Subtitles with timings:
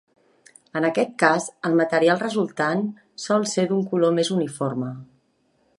[0.79, 2.81] En aquest cas el material resultant
[3.27, 4.93] sol ser d'un color més uniforme.